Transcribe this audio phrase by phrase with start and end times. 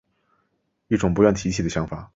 [0.87, 2.09] 一种不愿提起的想法